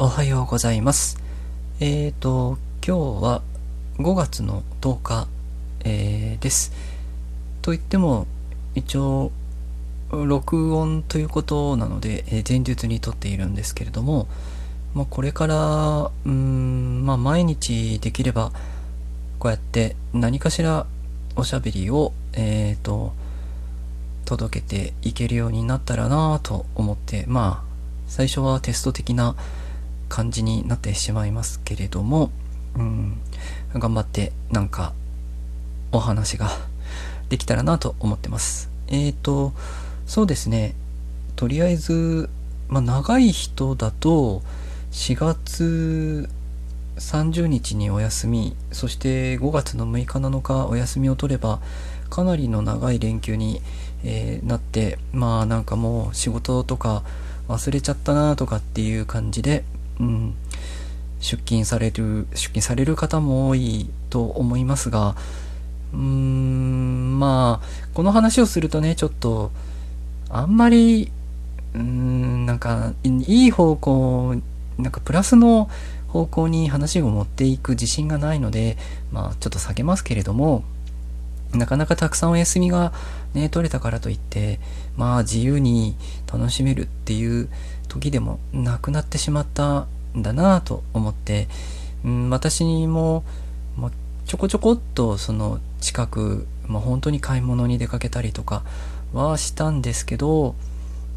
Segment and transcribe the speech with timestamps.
[0.00, 1.18] おはようございます。
[1.80, 2.56] えっ、ー、と、
[2.86, 3.42] 今日は
[3.96, 5.26] 5月の10日、
[5.84, 6.70] えー、です。
[7.62, 8.28] と言っても、
[8.76, 9.32] 一応、
[10.12, 14.28] 録音ということなので、えー、前日に撮っているんですけれども、
[14.94, 18.52] まあ、これから、うん、まあ、毎日できれば、
[19.40, 20.86] こうやって何かしら
[21.34, 23.14] おしゃべりを、えっ、ー、と、
[24.26, 27.68] 届けていけるようになったらなぁと思って、まあ、
[28.06, 29.34] 最初はテスト的な
[30.08, 32.30] 感じになってしまいますけれども、
[32.76, 33.18] うん、
[33.74, 34.92] 頑張ってなんか
[35.92, 36.48] お話が
[37.28, 38.70] できたらなと思ってます。
[38.88, 39.52] えっ、ー、と、
[40.06, 40.74] そうですね。
[41.36, 42.30] とりあえず、
[42.68, 44.42] まあ、長い人だと
[44.90, 46.28] 4月
[46.96, 51.60] 30日にお休み、そして5月の6日7日お休みを取れば
[52.10, 53.60] かなりの長い連休に、
[54.04, 57.02] えー、なって、まあなんかもう仕事とか
[57.48, 59.64] 忘れちゃったなとかっていう感じで、
[60.00, 60.34] うん、
[61.20, 65.16] 出勤される、出勤される方も多いと思いますが、
[65.92, 69.50] うーん、まあ、この話をするとね、ちょっと、
[70.28, 71.10] あんまり、
[71.74, 74.36] うん、なんか、いい方向、
[74.78, 75.68] なんかプラスの
[76.08, 78.76] 方向に話を持っていく自信がないので、
[79.12, 80.64] まあ、ちょっと避けますけれども、
[81.52, 82.92] なかなかたくさんお休みが
[83.34, 84.60] ね、取れたからといって、
[84.96, 85.96] まあ自由に
[86.30, 87.48] 楽しめるっていう
[87.88, 89.86] 時でもなくなってしまった
[90.16, 91.48] んだなと思って、
[92.04, 93.24] うん、私も、
[93.76, 93.90] ま、
[94.26, 98.62] ちょこちょこっとその近く、ま、本当に買い物に出かけたりとか
[99.12, 100.54] はしたんですけど、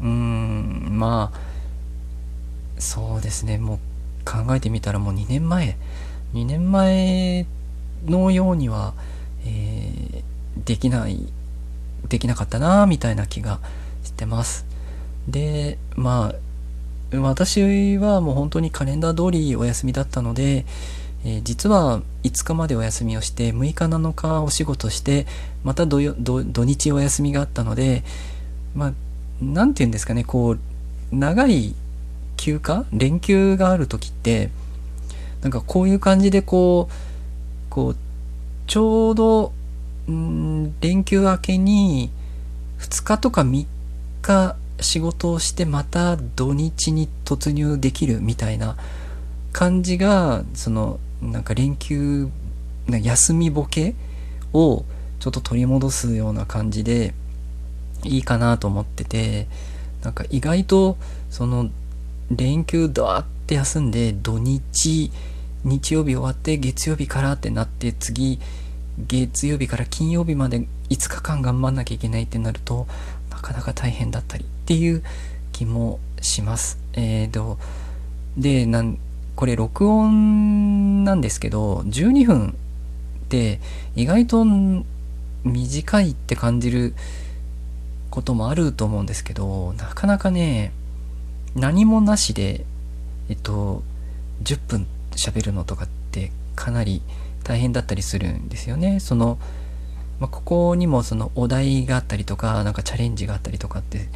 [0.00, 1.38] うん、まあ、
[2.78, 3.78] そうですね、もう
[4.24, 5.76] 考えてみたらもう2年前、
[6.34, 7.46] 2年前
[8.06, 8.94] のようには、
[9.44, 11.32] えー、できない
[12.08, 13.60] できなかったなみたいな気が
[14.02, 14.66] してます。
[15.28, 16.51] でまあ
[17.18, 20.64] 私はもう本当にカレンダー通りお休みだったので、
[21.24, 25.26] えー、実は5日までお休みをして6日7日お仕事して
[25.64, 28.02] また土日お休みがあったので
[28.74, 28.92] まあ
[29.40, 30.58] 何て言うんですかねこう
[31.12, 31.74] 長い
[32.36, 34.50] 休暇連休がある時って
[35.42, 36.92] なんかこういう感じでこう
[37.70, 37.96] こう
[38.66, 39.52] ちょうど
[40.10, 42.10] ん連休明けに
[42.78, 43.66] 2日とか3
[44.22, 48.76] 日仕事をしてまた土日に突入できるみたいな
[49.52, 52.28] 感じがそのなんか連休
[52.88, 53.94] 休みボケ
[54.52, 54.84] を
[55.20, 57.14] ちょっと取り戻すような感じで
[58.04, 59.46] いいかなと思ってて
[60.02, 60.96] なんか意外と
[61.30, 61.70] その
[62.30, 65.12] 連休だって休んで土日
[65.64, 68.40] 日曜日終わって月曜日からってなって次
[68.98, 72.86] 月曜日から金曜日まで5日間頑張んなきゃいけないってなると
[73.42, 75.02] かなか大変だったりっていう
[75.52, 76.78] 気もします。
[76.94, 77.58] えーと、
[78.36, 78.98] でなん
[79.36, 82.48] これ録音なんですけど12分
[83.24, 83.60] って
[83.96, 84.46] 意外と
[85.44, 86.94] 短いって感じる
[88.10, 90.72] こともあると思うんですけどなかなかね
[91.54, 92.64] 何もなしで
[93.28, 93.82] えっと
[94.42, 97.02] 10分喋るのとかってかなり
[97.42, 99.00] 大変だったりするんですよね。
[99.00, 99.38] その、
[100.22, 104.06] まあ、ここにもそのお題があったりとか、なんかチャレンジがあったりとかって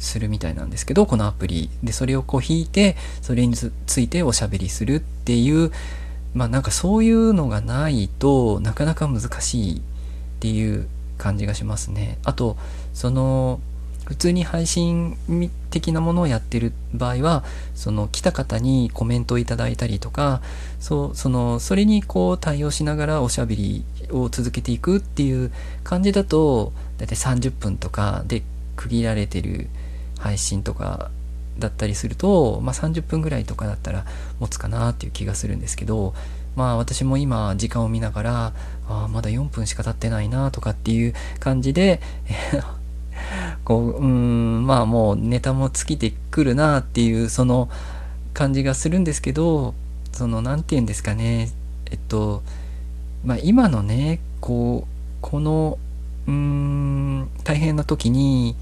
[0.00, 1.70] するみたいなんですけど、このアプリ。
[1.84, 5.70] で、それをこう引いて、それについておしゃべりするっていう、
[6.34, 9.80] まあなんかそういうのがないとなかなか難しいっ
[10.40, 12.18] ていう感じがしますね。
[12.24, 12.56] あと、
[12.92, 13.60] その、
[14.04, 15.16] 普通に配信
[15.70, 17.44] 的なものをやってる場合は
[17.74, 20.42] その来た方にコメントをいただいたりとか
[20.80, 25.50] そうそのそれにこう対応しながらおしゃべりを続けていくっていう
[25.84, 28.42] 感じだと大体30分とかで
[28.76, 29.68] 区切られてる
[30.18, 31.10] 配信とか
[31.58, 34.04] だったりすると、まあ、30分ぐらいとかだったら
[34.40, 36.14] 持つかなっていう気がするんですけど
[36.56, 38.52] まあ私も今時間を見ながら
[38.88, 42.00] あまだ4分しか経ってないなとかっていう感じで
[43.64, 47.68] こう、うん、まあもうネタも尽きてくるなっていうその
[48.34, 49.74] 感じがするんですけど、
[50.12, 51.50] その何て言うんですかね、
[51.90, 52.42] えっと、
[53.24, 54.88] まあ今のね、こう、
[55.20, 55.78] この、
[56.26, 58.56] うん、大変な時に、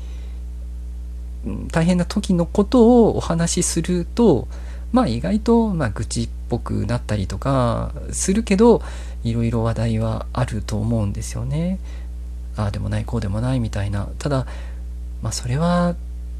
[1.72, 4.48] 大変な時のことをお話しすると、
[4.92, 8.82] まあ意外と、まあ愚痴っぽくなったりとかするけど、
[9.24, 11.78] いろいろ話題はあると思うんですよね。
[12.56, 14.46] ああでもないこうでもないみたいなただ
[15.22, 15.94] まあそれは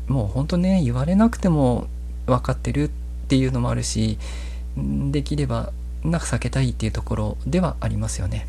[0.09, 1.87] もうほんとね言われなくても
[2.27, 2.91] 分かってるっ
[3.29, 4.19] ていうのもあるし
[5.11, 5.73] できれば
[6.05, 8.47] なく避けたいっていうところではありますよね。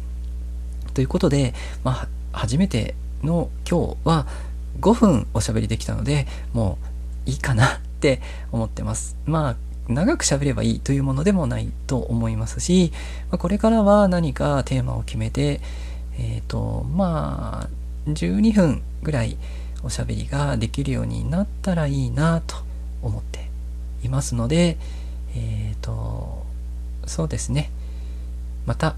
[0.93, 1.53] ということで、
[1.83, 4.27] まあ、初めての今日は
[4.79, 6.77] 5分おしゃべりできたのでも
[7.27, 8.21] ういいかなって
[8.51, 9.15] 思ってます。
[9.25, 9.55] まあ
[9.87, 12.93] 長く喋ればいいというものでもないと思いますし、
[13.29, 15.59] まあ、これからは何かテーマを決めて、
[16.17, 19.37] えっ、ー、と、まあ、12分ぐらい
[19.83, 22.57] おしゃべりができるようになったらいいなと
[23.01, 23.49] 思って
[24.03, 24.77] いますので、
[25.35, 26.40] えっ、ー、と、
[27.05, 27.71] そうですね。
[28.65, 28.95] また、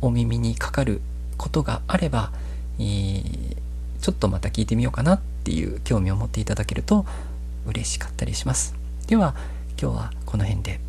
[0.00, 1.00] お耳にかかる
[1.36, 2.32] ことがあれば、
[2.78, 3.56] えー、
[4.00, 7.06] ちょっとまた聞いてみようかなっていう興味を持っていただけると
[7.66, 8.74] 嬉しかったりします。
[9.06, 9.34] では
[9.80, 10.80] 今日はこの辺で